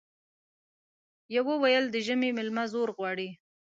يوه 1.35 1.55
ويل 1.63 1.85
د 1.91 1.95
ژمي 2.05 2.29
ميلمه 2.37 2.63
زور 2.73 2.87
غواړي، 2.97 3.29